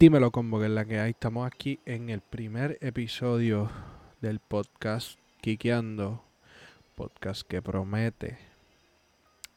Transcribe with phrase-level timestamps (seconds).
[0.00, 1.10] Dímelo combo que es la que hay.
[1.10, 3.70] Estamos aquí en el primer episodio
[4.22, 6.24] del podcast Kikeando.
[6.94, 8.38] Podcast que promete.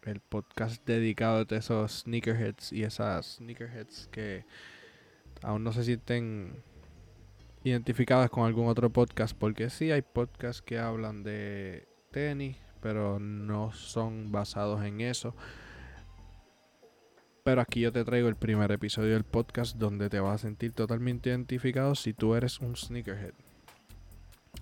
[0.02, 4.44] El podcast dedicado a esos sneakerheads y esas sneakerheads que
[5.44, 6.62] aún no se sienten
[7.64, 9.38] identificadas con algún otro podcast.
[9.40, 15.34] Porque sí hay podcasts que hablan de tenis, pero no son basados en eso.
[17.44, 20.72] Pero aquí yo te traigo el primer episodio del podcast donde te vas a sentir
[20.72, 23.34] totalmente identificado si tú eres un sneakerhead.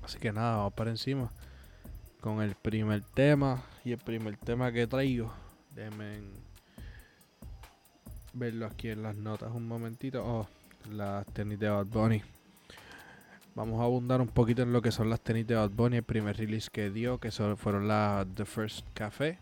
[0.02, 1.30] Así que nada, vamos para encima
[2.22, 3.62] con el primer tema.
[3.86, 5.32] Y el primer tema que traigo,
[5.76, 6.22] déjenme
[8.34, 10.26] verlo aquí en las notas un momentito.
[10.26, 10.48] Oh,
[10.92, 12.24] las tenis de Bad Bunny.
[13.54, 15.98] Vamos a abundar un poquito en lo que son las tenis de Bad Bunny.
[15.98, 19.38] El primer release que dio, que fueron las The First Café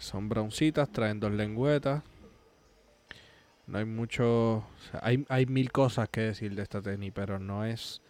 [0.00, 2.02] son broncitas, traen dos lengüetas.
[3.66, 4.64] No hay mucho.
[5.00, 8.00] hay, hay mil cosas que decir de esta tenis, pero no es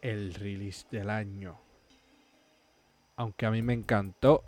[0.00, 1.58] el release del año.
[3.16, 4.42] Aunque a mí me encantó,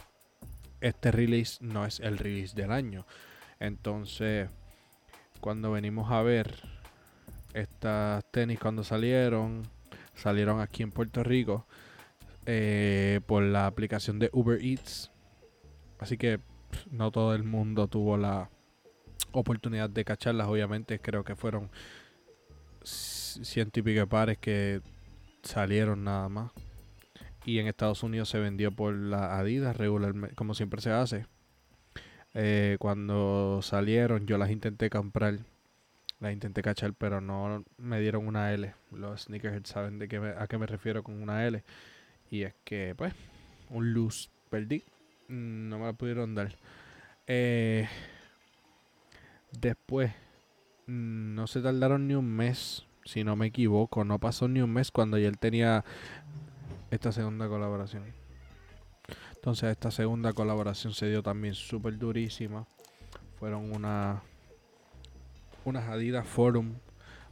[0.81, 3.07] este release no es el release del año.
[3.61, 4.51] Entonces,
[5.41, 6.63] cuando venimos a ver
[7.55, 9.63] estas tenis cuando salieron,
[10.15, 11.67] salieron aquí en Puerto Rico
[12.47, 15.11] eh, por la aplicación de Uber Eats
[15.99, 16.41] Así que
[16.91, 18.51] no todo el mundo tuvo la
[19.33, 20.49] oportunidad de cacharlas.
[20.49, 21.71] Obviamente creo que fueron
[22.83, 24.81] ciento y pico pares que
[25.43, 26.53] salieron nada más.
[27.45, 31.27] Y en Estados Unidos se vendió por la Adidas regularmente, como siempre se hace.
[32.33, 35.39] Eh, cuando salieron yo las intenté comprar,
[36.21, 38.73] las intenté cachar, pero no me dieron una L.
[38.91, 41.63] Los sneakerheads saben de qué a qué me refiero con una L.
[42.31, 43.13] Y es que, pues,
[43.69, 44.83] un luz perdí.
[45.35, 46.55] No me la pudieron dar.
[47.27, 47.89] Eh,
[49.51, 50.13] después,
[50.87, 54.05] mm, no se tardaron ni un mes, si no me equivoco.
[54.05, 55.85] No pasó ni un mes cuando ya él tenía
[56.91, 58.05] esta segunda colaboración.
[59.35, 62.67] Entonces esta segunda colaboración se dio también súper durísima.
[63.39, 64.23] Fueron una,
[65.65, 66.75] unas Adidas Forum,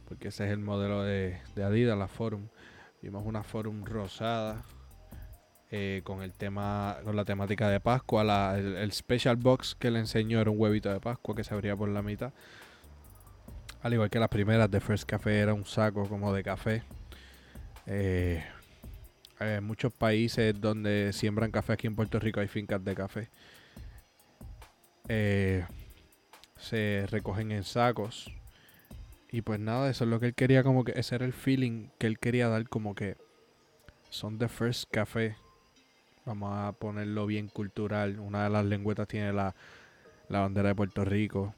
[0.07, 2.47] porque ese es el modelo de, de Adidas, la Forum.
[3.01, 4.63] Vimos una Forum rosada
[5.75, 8.55] eh, con el tema, con la temática de Pascua.
[8.59, 11.89] el, special box que le enseñó era un huevito de Pascua que se abría por
[11.89, 12.31] la mitad.
[13.81, 16.83] Al igual que las primeras de First Café era un saco como de café.
[17.87, 18.43] Eh,
[19.39, 23.29] en muchos países donde siembran café aquí en Puerto Rico hay fincas de café.
[25.07, 25.65] Eh,
[26.55, 28.31] se recogen en sacos.
[29.31, 31.87] Y pues nada, eso es lo que él quería como que ese era el feeling
[31.97, 33.17] que él quería dar como que
[34.11, 35.35] son de First Café.
[36.25, 38.19] Vamos a ponerlo bien cultural.
[38.19, 39.53] Una de las lengüetas tiene la,
[40.29, 41.53] bandera de Puerto Rico.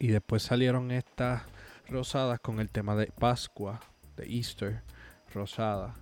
[0.00, 1.42] Y después salieron estas
[1.88, 3.80] rosadas con el tema de Pascua,
[4.16, 4.82] de Easter,
[5.32, 5.94] rosada.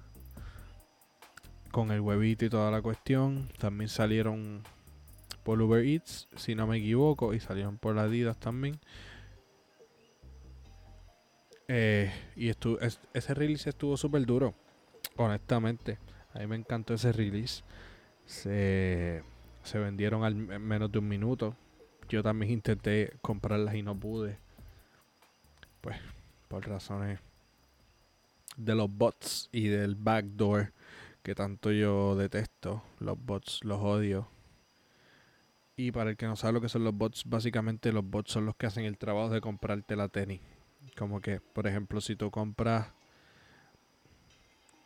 [1.71, 3.50] Con el huevito y toda la cuestión.
[3.59, 4.62] También salieron
[5.43, 7.34] por Uber Eats, si no me equivoco.
[7.34, 8.81] Y salieron por Adidas también.
[11.69, 14.55] Eh, y ese release estuvo súper duro,
[15.17, 15.99] honestamente.
[16.34, 17.62] A mí me encantó ese release.
[18.25, 19.22] Se,
[19.75, 21.56] vendieron al menos de un minuto.
[22.09, 24.38] Yo también intenté comprarlas y no pude.
[25.81, 25.97] Pues,
[26.48, 27.20] por razones
[28.56, 30.72] de los bots y del backdoor
[31.22, 32.82] que tanto yo detesto.
[32.99, 34.28] Los bots los odio.
[35.76, 38.47] Y para el que no sabe lo que son los bots, básicamente los bots son
[38.47, 40.41] los que hacen el trabajo de comprarte la tenis.
[40.97, 42.88] Como que, por ejemplo, si tú compras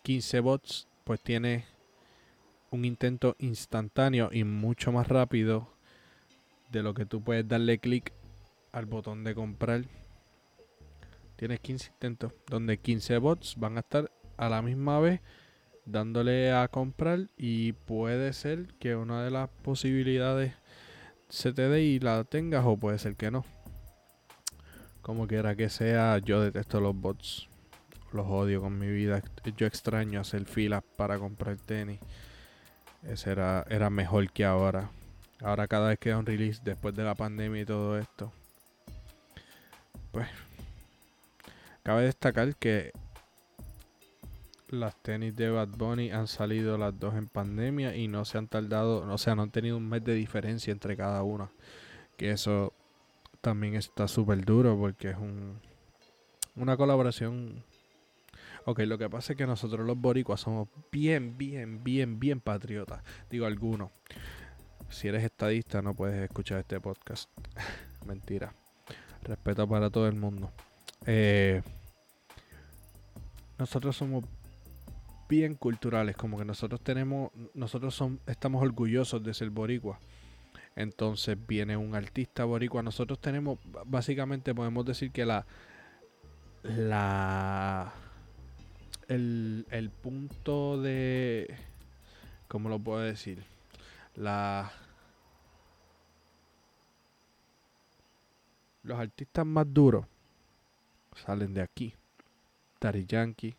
[0.02, 1.64] 15 bots, pues tiene
[2.72, 5.68] un intento instantáneo y mucho más rápido
[6.72, 8.12] de lo que tú puedes darle clic
[8.72, 9.84] al botón de comprar.
[11.36, 15.20] Tienes 15 intentos donde 15 bots van a estar a la misma vez
[15.84, 20.54] dándole a comprar y puede ser que una de las posibilidades
[21.28, 23.44] se te dé y la tengas o puede ser que no.
[25.02, 27.48] Como quiera que sea, yo detesto los bots
[28.16, 29.22] los odio con mi vida.
[29.56, 32.00] Yo extraño hacer filas para comprar tenis.
[33.02, 34.90] Ese era, era mejor que ahora.
[35.40, 38.32] Ahora cada vez que da un release después de la pandemia y todo esto.
[40.10, 40.28] Pues
[41.82, 42.92] cabe destacar que
[44.68, 48.48] las tenis de Bad Bunny han salido las dos en pandemia y no se han
[48.48, 51.50] tardado, o sea, no han tenido un mes de diferencia entre cada una.
[52.16, 52.72] Que eso
[53.40, 55.60] también está súper duro porque es un,
[56.56, 57.62] una colaboración
[58.68, 63.00] Ok, lo que pasa es que nosotros los boricuas somos bien, bien, bien, bien patriotas.
[63.30, 63.92] Digo algunos.
[64.90, 67.30] Si eres estadista no puedes escuchar este podcast.
[68.06, 68.52] Mentira.
[69.22, 70.50] Respeto para todo el mundo.
[71.06, 71.62] Eh,
[73.56, 74.24] nosotros somos
[75.28, 80.00] bien culturales, como que nosotros tenemos, nosotros son, estamos orgullosos de ser boricua.
[80.74, 82.82] Entonces viene un artista boricua.
[82.82, 85.46] Nosotros tenemos, básicamente podemos decir que la,
[86.64, 87.92] la,
[89.08, 91.54] el, el punto de,
[92.48, 93.44] ¿cómo lo puedo decir?
[94.14, 94.72] La,
[98.82, 100.06] los artistas más duros
[101.14, 101.94] salen de aquí.
[102.80, 103.54] Daddy Yankee,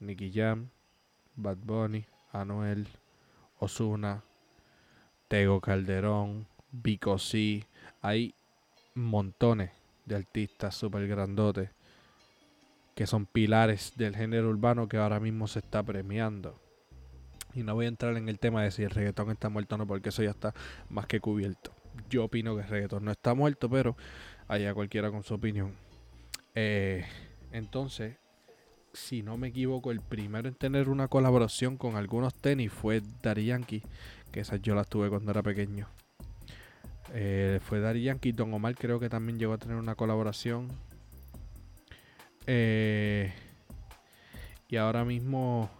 [0.00, 0.68] Nicky Jam,
[1.36, 2.86] Bad Bunny, Anuel,
[3.58, 4.22] Osuna,
[5.28, 7.64] Tego Calderón, Vico C.
[8.02, 8.34] Hay
[8.94, 9.70] montones
[10.04, 11.70] de artistas super grandotes
[12.96, 16.58] que son pilares del género urbano que ahora mismo se está premiando.
[17.54, 19.78] Y no voy a entrar en el tema de si el reggaetón está muerto o
[19.78, 20.54] no, porque eso ya está
[20.88, 21.74] más que cubierto.
[22.08, 23.98] Yo opino que el reggaetón no está muerto, pero
[24.48, 25.74] allá cualquiera con su opinión.
[26.54, 27.04] Eh,
[27.52, 28.16] entonces,
[28.94, 33.44] si no me equivoco, el primero en tener una colaboración con algunos tenis fue Daddy
[33.44, 33.82] Yankee,
[34.32, 35.86] que esa yo las tuve cuando era pequeño.
[37.12, 40.70] Eh, fue Daddy Yankee, Don Omar creo que también llegó a tener una colaboración.
[42.46, 43.32] Eh,
[44.68, 45.70] y ahora mismo,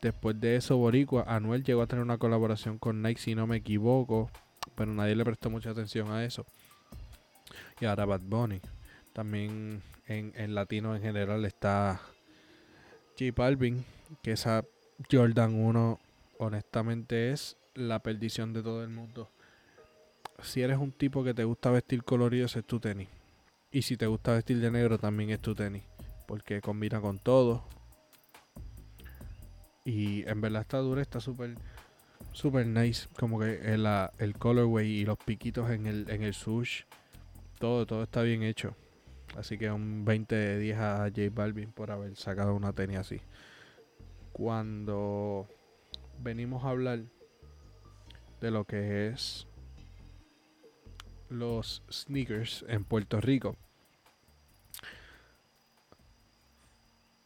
[0.00, 3.56] después de eso, Boricua, Anuel llegó a tener una colaboración con Nike, si no me
[3.56, 4.30] equivoco,
[4.74, 6.46] pero nadie le prestó mucha atención a eso.
[7.80, 8.60] Y ahora Bad Bunny.
[9.12, 12.00] También en, latino en general está
[13.18, 13.84] J Balvin,
[14.22, 14.64] que esa
[15.10, 16.00] Jordan 1
[16.38, 19.30] honestamente es la perdición de todo el mundo.
[20.42, 23.08] Si eres un tipo que te gusta vestir colorido, es tu tenis.
[23.70, 25.82] Y si te gusta vestir de negro, también es tu tenis.
[26.26, 27.64] Porque combina con todo.
[29.84, 31.56] Y en verdad está dura, está súper
[32.32, 33.08] super nice.
[33.18, 33.86] Como que el,
[34.18, 36.82] el colorway y los piquitos en el, en el sush.
[37.58, 38.74] Todo, todo está bien hecho.
[39.36, 43.20] Así que un 20 de 10 a J Balvin por haber sacado una tenis así.
[44.32, 45.48] Cuando
[46.20, 47.00] venimos a hablar
[48.40, 49.46] de lo que es
[51.28, 53.56] los sneakers en Puerto Rico.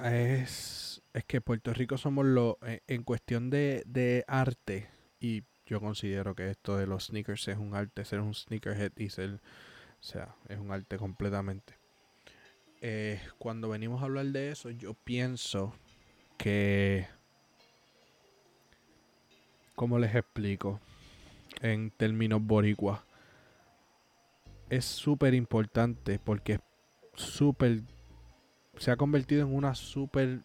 [0.02, 4.88] Es, es que Puerto Rico somos lo eh, en cuestión de, de arte
[5.20, 9.10] y yo considero que esto de los sneakers es un arte, ser un sneakerhead y
[9.10, 11.74] ser, o sea, es un arte completamente.
[12.80, 15.74] Eh, cuando venimos a hablar de eso, yo pienso
[16.38, 17.06] que,
[19.74, 20.80] ¿cómo les explico?
[21.60, 23.04] En términos boricua,
[24.70, 26.60] es súper importante porque es
[27.14, 27.82] súper,
[28.78, 30.40] se ha convertido en una súper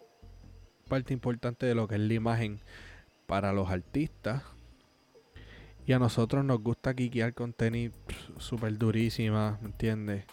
[0.87, 2.59] parte importante de lo que es la imagen
[3.27, 4.43] para los artistas.
[5.85, 7.91] Y a nosotros nos gusta quiquear con tenis
[8.37, 10.25] súper durísima, ¿me entiendes?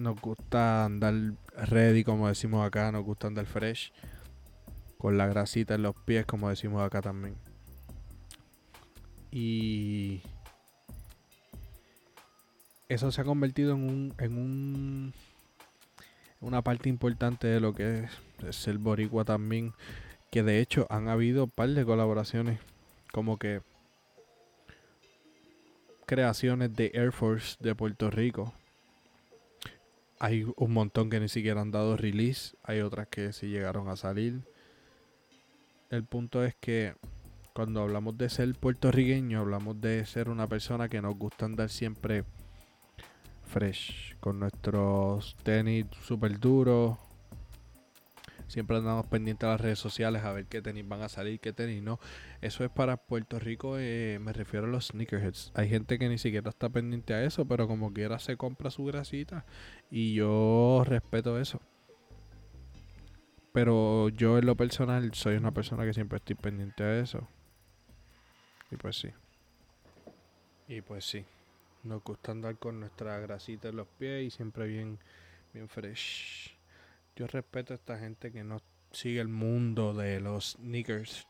[0.00, 1.14] nos gusta andar
[1.54, 3.92] ready, como decimos acá, nos gusta andar fresh,
[4.98, 7.36] con la grasita en los pies, como decimos acá también.
[9.30, 10.22] Y
[12.88, 15.14] eso se ha convertido en un, en un
[16.40, 18.08] una parte importante de lo que
[18.46, 19.72] es, el boricua también,
[20.30, 22.60] que de hecho han habido un par de colaboraciones,
[23.12, 23.62] como que
[26.06, 28.52] creaciones de Air Force de Puerto Rico
[30.20, 32.54] hay un montón que ni siquiera han dado release.
[32.62, 34.42] Hay otras que sí llegaron a salir.
[35.88, 36.94] El punto es que
[37.54, 42.24] cuando hablamos de ser puertorriqueño, hablamos de ser una persona que nos gusta andar siempre
[43.50, 44.16] fresh.
[44.20, 46.96] Con nuestros tenis super duros,
[48.50, 51.52] Siempre andamos pendientes a las redes sociales a ver qué tenis van a salir, qué
[51.52, 52.00] tenis no.
[52.40, 55.52] Eso es para Puerto Rico, eh, me refiero a los sneakerheads.
[55.54, 58.84] Hay gente que ni siquiera está pendiente a eso, pero como quiera se compra su
[58.84, 59.44] grasita
[59.88, 61.60] y yo respeto eso.
[63.52, 67.28] Pero yo en lo personal soy una persona que siempre estoy pendiente a eso.
[68.72, 69.10] Y pues sí.
[70.66, 71.24] Y pues sí.
[71.82, 74.98] Nos gusta andar con nuestra grasita en los pies y siempre bien,
[75.54, 76.54] bien fresh.
[77.16, 78.60] Yo respeto a esta gente que no
[78.92, 81.26] sigue el mundo de los sneakers.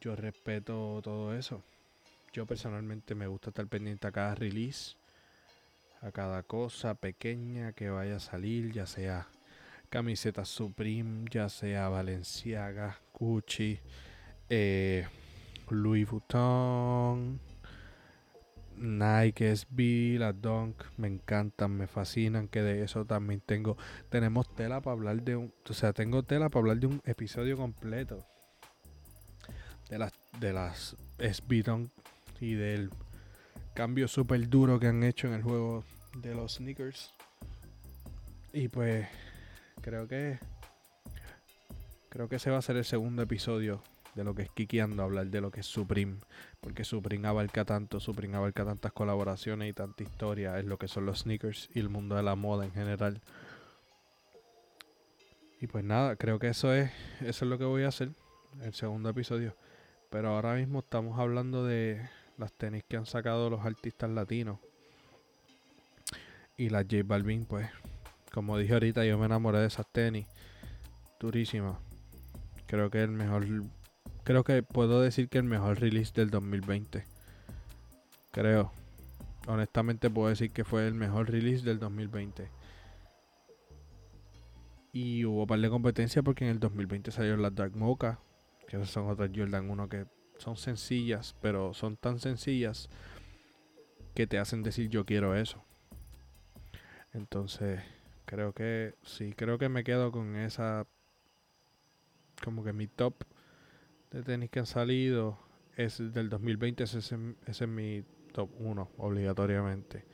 [0.00, 1.62] Yo respeto todo eso.
[2.32, 4.96] Yo personalmente me gusta estar pendiente a cada release,
[6.02, 9.28] a cada cosa pequeña que vaya a salir, ya sea
[9.88, 13.78] camiseta Supreme, ya sea Valenciaga, Gucci,
[14.50, 15.06] eh,
[15.70, 17.40] Louis Vuitton,
[18.98, 23.76] Nike SB, la Dunk, me encantan, me fascinan, que de eso también tengo,
[24.08, 27.56] tenemos tela para hablar de un, o sea, tengo tela para hablar de un episodio
[27.56, 28.26] completo
[29.88, 31.90] de las, de las SB Dunk
[32.40, 32.90] y del
[33.74, 35.84] cambio súper duro que han hecho en el juego
[36.16, 37.12] de los sneakers.
[38.52, 39.06] Y pues
[39.82, 40.38] creo que
[42.08, 43.82] creo que ese va a ser el segundo episodio
[44.16, 46.16] de lo que es Kikiando, hablar de lo que es Supreme,
[46.60, 51.04] porque Supreme abarca tanto, Supreme abarca tantas colaboraciones y tanta historia, es lo que son
[51.04, 53.20] los sneakers y el mundo de la moda en general.
[55.60, 58.08] Y pues nada, creo que eso es eso es lo que voy a hacer,
[58.62, 59.54] el segundo episodio.
[60.10, 62.08] Pero ahora mismo estamos hablando de
[62.38, 64.58] las tenis que han sacado los artistas latinos.
[66.56, 67.68] Y las J Balvin, pues,
[68.32, 70.26] como dije ahorita, yo me enamoré de esas tenis.
[71.20, 71.76] Durísimas.
[72.66, 73.46] Creo que el mejor
[74.26, 77.04] Creo que puedo decir que el mejor release del 2020.
[78.32, 78.72] Creo.
[79.46, 82.50] Honestamente puedo decir que fue el mejor release del 2020.
[84.92, 88.18] Y hubo un par de competencia porque en el 2020 salieron las Dark Mocha.
[88.66, 90.06] Que esas son otras Jordan 1 que
[90.38, 92.88] son sencillas, pero son tan sencillas
[94.12, 95.62] que te hacen decir yo quiero eso.
[97.12, 97.80] Entonces,
[98.24, 100.84] creo que sí, creo que me quedo con esa
[102.42, 103.14] como que mi top
[104.10, 105.38] de tenis que han salido
[105.76, 106.98] es del 2020, ese,
[107.46, 110.04] es mi top 1 obligatoriamente.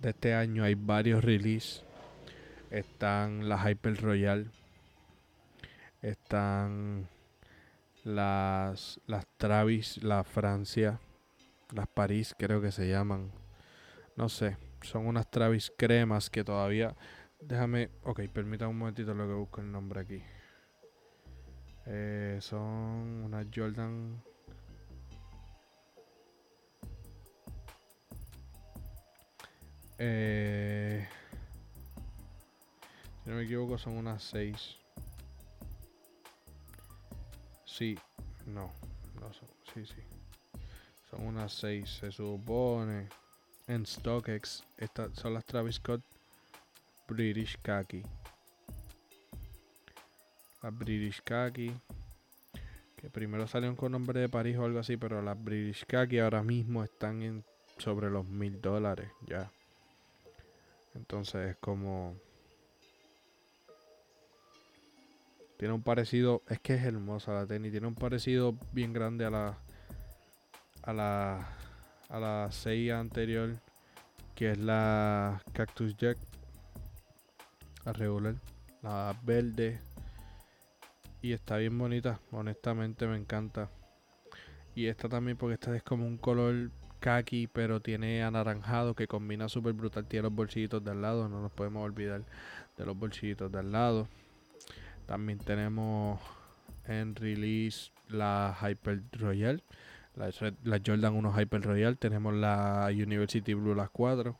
[0.00, 1.84] De este año hay varios releases.
[2.70, 4.50] Están las Hyper Royal.
[6.00, 7.08] Están
[8.02, 10.98] las, las Travis, la Francia.
[11.72, 13.30] Las París creo que se llaman.
[14.16, 14.56] No sé.
[14.82, 16.96] Son unas Travis cremas que todavía...
[17.40, 17.90] Déjame...
[18.02, 20.22] Ok, permítame un momentito lo que busco el nombre aquí.
[21.86, 24.22] Eh, son unas Jordan.
[29.98, 31.06] Eh,
[33.22, 34.76] si no me equivoco, son unas 6.
[37.64, 37.98] Sí,
[38.46, 38.70] no,
[39.20, 40.02] no son, sí, sí.
[41.10, 43.08] Son unas 6, se supone.
[43.68, 46.02] En StockX, estas son las Travis Scott
[47.08, 48.02] British Khaki
[50.62, 51.72] las British Khaki.
[52.96, 56.42] Que primero salieron con nombre de París o algo así, pero las British Khaki ahora
[56.42, 57.44] mismo están en
[57.78, 59.50] sobre los mil dólares ya.
[60.94, 62.16] Entonces es como.
[65.56, 66.42] Tiene un parecido.
[66.48, 67.72] Es que es hermosa la tenis.
[67.72, 69.58] Tiene un parecido bien grande a la.
[70.82, 71.48] A la.
[72.08, 73.56] A la 6 anterior.
[74.34, 76.18] Que es la Cactus Jack.
[77.84, 78.34] La regular.
[78.82, 79.80] La verde
[81.22, 83.70] y está bien bonita, honestamente me encanta.
[84.74, 89.48] Y esta también porque esta es como un color khaki, pero tiene anaranjado que combina
[89.48, 90.06] súper brutal.
[90.06, 92.24] Tiene los bolsillitos de al lado, no nos podemos olvidar
[92.76, 94.08] de los bolsillitos de al lado.
[95.06, 96.20] También tenemos
[96.86, 99.62] en release la Hyper Royal,
[100.16, 100.30] la,
[100.64, 101.98] la Jordan 1 Hyper Royal.
[101.98, 104.36] Tenemos la University Blue, las 4.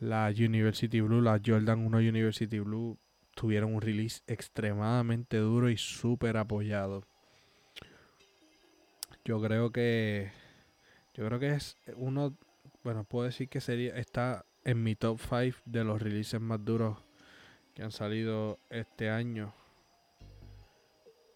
[0.00, 2.98] La University Blue, la Jordan 1 University Blue
[3.40, 7.06] tuvieron un release extremadamente duro y súper apoyado.
[9.24, 10.30] Yo creo que.
[11.14, 12.36] Yo creo que es uno.
[12.84, 13.96] Bueno, puedo decir que sería.
[13.96, 16.98] Está en mi top 5 de los releases más duros
[17.74, 19.54] que han salido este año.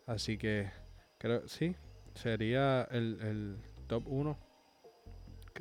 [0.07, 0.71] Así que.
[1.17, 1.49] Creo.
[1.49, 1.75] Sí.
[2.13, 3.57] Sería el, el
[3.87, 4.39] top 1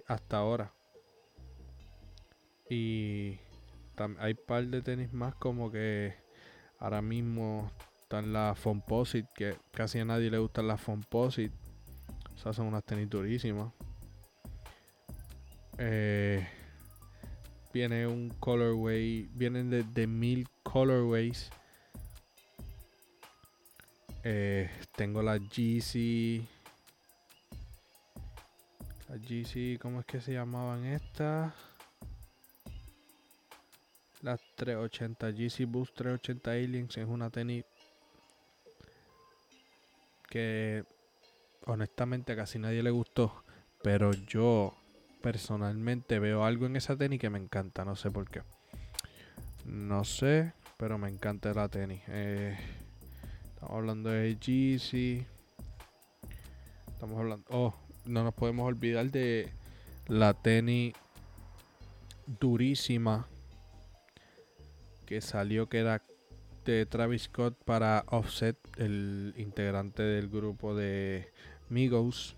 [0.07, 0.73] hasta ahora.
[2.69, 3.39] Y
[4.19, 6.22] hay par de tenis más como que
[6.83, 7.71] Ahora mismo
[8.01, 11.55] están las Fomposite, que casi a nadie le gustan las Fomposite.
[12.35, 13.71] O sea, son unas tenis durísimas.
[15.77, 16.45] Eh,
[17.73, 21.49] viene un colorway, vienen de, mil colorways.
[24.25, 26.43] Eh, tengo la GC.
[29.07, 31.53] La GC, ¿cómo es que se llamaban estas?
[34.23, 37.65] La 380 GC Boost 380 Aliens es una tenis
[40.29, 40.85] que
[41.65, 43.43] honestamente casi nadie le gustó.
[43.81, 44.73] Pero yo
[45.21, 47.83] personalmente veo algo en esa tenis que me encanta.
[47.83, 48.43] No sé por qué.
[49.65, 52.01] No sé, pero me encanta la tenis.
[52.07, 52.57] Eh,
[53.53, 55.27] estamos hablando de GC.
[56.93, 57.45] Estamos hablando.
[57.49, 57.73] Oh,
[58.05, 59.51] no nos podemos olvidar de
[60.07, 60.93] la tenis
[62.39, 63.27] durísima
[65.13, 66.01] que salió que era
[66.65, 71.31] de Travis Scott para Offset, el integrante del grupo de
[71.69, 72.35] Migos,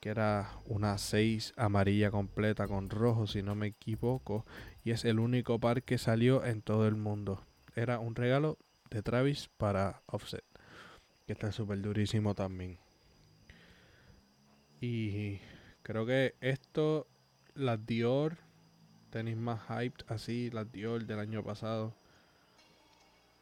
[0.00, 4.44] que era una 6 amarilla completa con rojo, si no me equivoco,
[4.82, 7.44] y es el único par que salió en todo el mundo.
[7.76, 8.58] Era un regalo
[8.90, 10.42] de Travis para Offset,
[11.28, 12.76] que está súper durísimo también.
[14.80, 15.38] Y
[15.84, 17.06] creo que esto,
[17.54, 18.36] las Dior
[19.10, 21.94] tenis más hyped, así, las Dior del año pasado.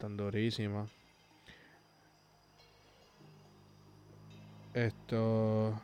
[0.04, 0.90] Tan durísimas.
[4.74, 5.80] Esto.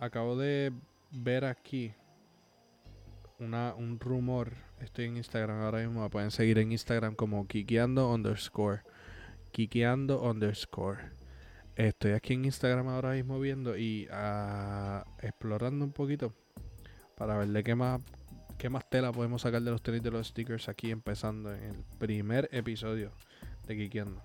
[0.00, 0.72] Acabo de
[1.10, 1.92] ver aquí
[3.38, 4.54] una, un rumor.
[4.80, 6.04] Estoy en Instagram ahora mismo.
[6.04, 8.80] Me pueden seguir en Instagram como Kikiando underscore.
[9.52, 11.10] Kikiando underscore.
[11.76, 16.32] Estoy aquí en Instagram ahora mismo viendo y uh, explorando un poquito
[17.14, 18.00] para ver de qué más,
[18.58, 21.84] qué más tela podemos sacar de los tenis de los stickers aquí empezando en el
[21.98, 23.12] primer episodio
[23.66, 24.22] de Kikiando.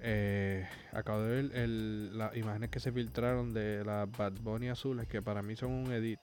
[0.00, 5.22] Eh, acabo de ver las imágenes que se filtraron de las Bad Bunny azules que
[5.22, 6.20] para mí son un edit.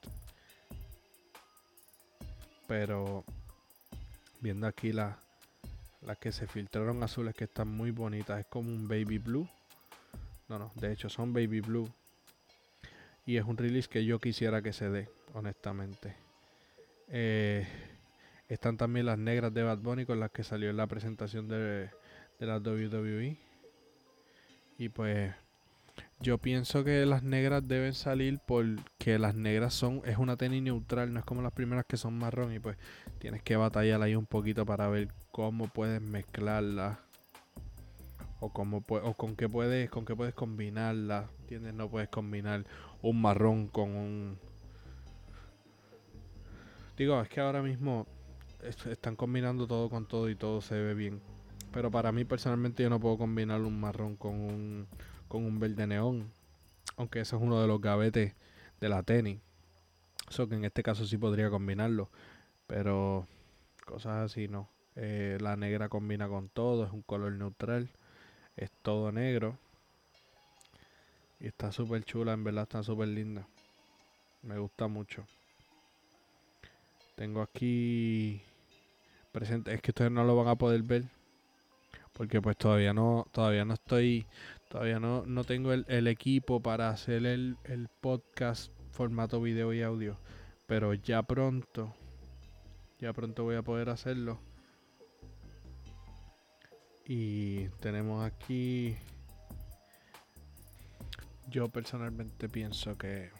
[2.66, 3.24] Pero
[4.40, 5.16] viendo aquí las
[6.20, 9.48] que se filtraron azules que están muy bonitas, es como un baby blue
[10.48, 11.88] no, no, de hecho son Baby Blue.
[13.26, 16.23] Y es un release que yo quisiera que se dé, honestamente.
[17.16, 17.64] Eh,
[18.48, 21.88] están también las negras de Bad Bunny con las que salió en la presentación de,
[22.40, 23.38] de la WWE.
[24.78, 25.32] Y pues
[26.18, 31.12] yo pienso que las negras deben salir porque las negras son es una tenis neutral,
[31.12, 32.76] no es como las primeras que son marrón y pues
[33.20, 36.98] tienes que batallar ahí un poquito para ver cómo puedes mezclarlas
[38.40, 41.74] o, cómo, o con qué puedes con qué puedes combinarla ¿entiendes?
[41.74, 42.64] no puedes combinar
[43.02, 44.38] un marrón con un
[46.96, 48.06] digo es que ahora mismo
[48.62, 51.20] están combinando todo con todo y todo se ve bien
[51.72, 54.86] pero para mí personalmente yo no puedo combinar un marrón con un
[55.28, 56.30] con un verde neón
[56.96, 58.34] aunque ese es uno de los gavetes
[58.80, 59.40] de la tenis
[60.28, 62.10] eso que en este caso sí podría combinarlo
[62.66, 63.26] pero
[63.84, 67.90] cosas así no eh, la negra combina con todo es un color neutral
[68.56, 69.58] es todo negro.
[71.40, 73.46] Y está súper chula, en verdad está súper linda.
[74.42, 75.26] Me gusta mucho.
[77.14, 78.42] Tengo aquí
[79.32, 81.04] presente, es que ustedes no lo van a poder ver.
[82.12, 84.26] Porque pues todavía no, todavía no estoy,
[84.68, 90.16] todavía no, no tengo el, equipo para hacer el, el podcast formato video y audio.
[90.66, 91.94] Pero ya pronto,
[93.00, 94.38] ya pronto voy a poder hacerlo.
[97.06, 98.96] Y tenemos aquí.
[101.48, 103.30] Yo personalmente pienso que.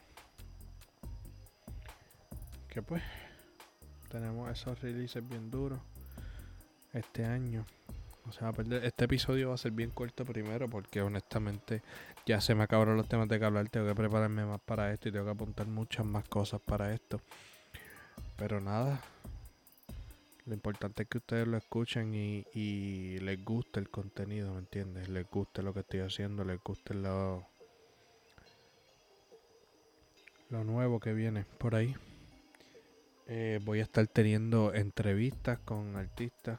[2.69, 3.03] Que pues.
[4.15, 5.81] Tenemos esos releases bien duros.
[6.93, 7.67] Este año.
[8.29, 8.53] O sea,
[8.85, 11.83] este episodio va a ser bien corto primero porque honestamente
[12.25, 13.69] ya se me acabaron los temas de que hablar.
[13.71, 17.21] Tengo que prepararme más para esto y tengo que apuntar muchas más cosas para esto.
[18.37, 19.03] Pero nada,
[20.47, 25.09] lo importante es que ustedes lo escuchen y, les guste el contenido, ¿me entiendes?
[25.09, 27.49] Les guste lo que estoy haciendo, les guste lo,
[30.51, 31.97] lo nuevo que viene por ahí.
[33.27, 36.59] Eh, voy a estar teniendo entrevistas con artistas,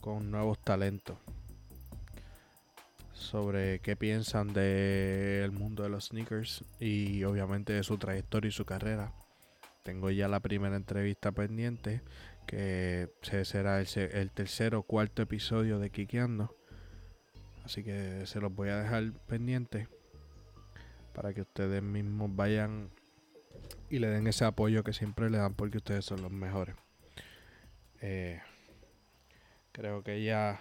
[0.00, 1.18] con nuevos talentos,
[3.12, 8.64] sobre qué piensan del mundo de los sneakers y obviamente de su trayectoria y su
[8.64, 9.12] carrera.
[9.82, 12.02] Tengo ya la primera entrevista pendiente,
[12.46, 16.56] que será el, tercer o cuarto episodio de Kikeando.
[17.64, 19.88] Así que se los voy a dejar pendiente
[21.12, 22.90] para que ustedes mismos vayan
[23.90, 26.76] y le den ese apoyo que siempre le dan porque ustedes son los mejores.
[28.00, 28.40] Eh,
[29.72, 30.60] creo que ya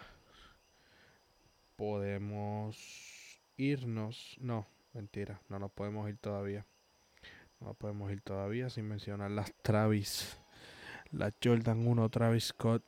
[1.76, 4.36] podemos irnos.
[4.40, 6.66] No, mentira, no nos podemos ir todavía.
[7.60, 10.40] No podemos ir todavía sin mencionar las Travis.
[11.12, 12.84] La Jordan 1 Travis Scott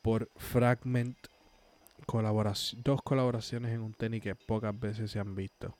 [0.00, 1.18] por Fragment.
[2.06, 5.76] Dos colaboraciones en un tenis que pocas veces se han visto.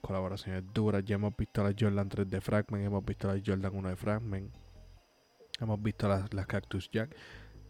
[0.00, 1.04] Colaboraciones duras.
[1.04, 2.84] Ya hemos visto la Jordan 3 de Fragment.
[2.84, 4.54] Hemos visto la Jordan 1 de Fragment.
[5.60, 7.14] Hemos visto las, las Cactus Jack.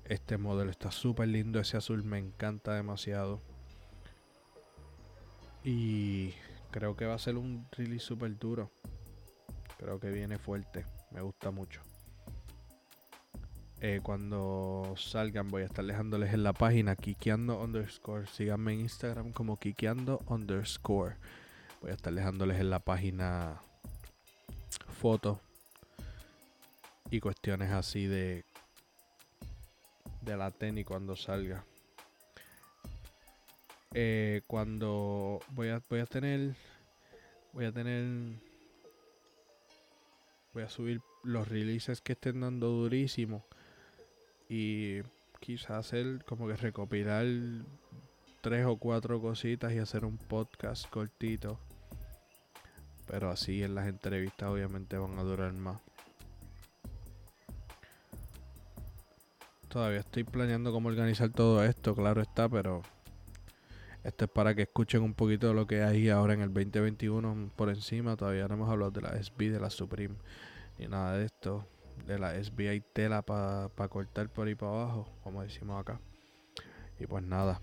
[0.04, 1.60] Este modelo está súper lindo.
[1.60, 3.40] Ese azul me encanta demasiado.
[5.64, 6.34] Y
[6.70, 8.70] Creo que va a ser un release super duro.
[9.78, 10.86] Creo que viene fuerte.
[11.10, 11.80] Me gusta mucho.
[13.80, 18.26] Eh, cuando salgan voy a estar dejándoles en la página Kikiando underscore.
[18.28, 21.16] Síganme en Instagram como Kikiando underscore.
[21.80, 23.60] Voy a estar dejándoles en la página
[24.88, 25.38] fotos
[27.10, 28.44] y cuestiones así de
[30.20, 31.64] de la tenis cuando salga.
[33.92, 36.54] Eh, cuando voy a, voy a tener,
[37.52, 38.04] voy a tener,
[40.54, 43.44] voy a subir los releases que estén dando durísimo
[44.48, 45.00] y
[45.40, 47.26] quizás hacer como que recopilar
[48.40, 51.58] tres o cuatro cositas y hacer un podcast cortito
[53.10, 55.80] pero así en las entrevistas obviamente van a durar más.
[59.68, 62.82] Todavía estoy planeando cómo organizar todo esto, claro está, pero
[64.04, 67.50] esto es para que escuchen un poquito de lo que hay ahora en el 2021
[67.56, 68.16] por encima.
[68.16, 70.14] Todavía no hemos hablado de la SB, de la Supreme,
[70.78, 71.66] ni nada de esto.
[72.06, 76.00] De la SB hay tela para pa cortar por ahí para abajo, como decimos acá.
[77.00, 77.60] Y pues nada,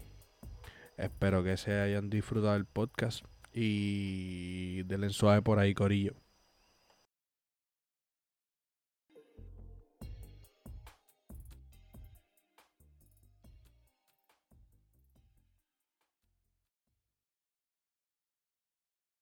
[0.98, 3.24] espero que se hayan disfrutado el podcast
[3.58, 6.14] y del suave por ahí, Corillo.